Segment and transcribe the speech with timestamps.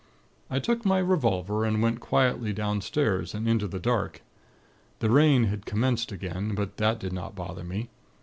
[0.49, 4.23] "I took my revolver, and went quietly downstairs, and into the dark.
[4.97, 7.89] The rain had commenced again; but that did not bother me.